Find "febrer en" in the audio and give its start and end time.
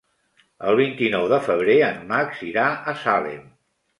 1.49-2.01